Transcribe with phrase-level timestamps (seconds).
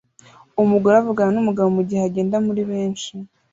[0.63, 3.11] Umugore avugana numugabo mugihe agenda muri benshi